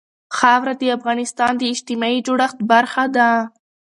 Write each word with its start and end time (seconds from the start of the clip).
خاوره 0.37 0.73
د 0.81 0.83
افغانستان 0.97 1.51
د 1.57 1.63
اجتماعي 1.73 2.19
جوړښت 2.27 2.57
برخه 2.71 3.03
ده. 3.15 3.29